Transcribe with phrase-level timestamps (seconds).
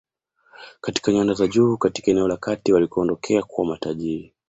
[0.81, 4.33] Katika nyanda za juu katika eneo la kati walikoondokea kuwa matajiri